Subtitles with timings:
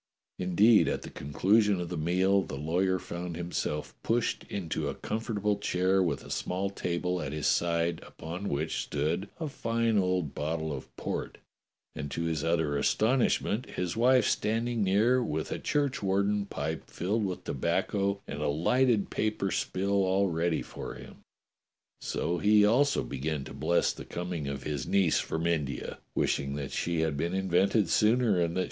[0.39, 5.37] Indeed at the conclusion of the meal the lawyer found himself pushed into a comfort
[5.37, 10.33] able chair with a small table at his side upon which stood a fine old
[10.33, 11.37] bottle of port,
[11.95, 17.43] and to his utter astonishment his wife standing near with a churchwarden pipe filled with
[17.43, 21.17] tobacco and a lighted paper spill all ready for him.
[22.01, 26.71] So he also began to bless the coming of his niece from India, wishing that
[26.71, 28.59] she had been invented sooner and that